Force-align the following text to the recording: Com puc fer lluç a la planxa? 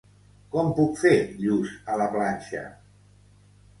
Com 0.55 0.69
puc 0.79 0.95
fer 1.01 1.13
lluç 1.43 1.75
a 1.93 1.99
la 2.03 2.09
planxa? 2.17 2.67